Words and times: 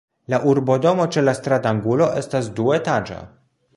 La 0.33 0.37
urbodomo 0.51 1.05
ĉe 1.15 1.23
la 1.27 1.35
stratangulo 1.41 2.07
estas 2.23 2.49
duetaĝa. 2.61 3.21